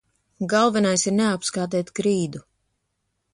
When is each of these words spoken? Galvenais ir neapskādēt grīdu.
Galvenais 0.53 1.05
ir 1.11 1.15
neapskādēt 1.17 1.93
grīdu. 2.01 2.43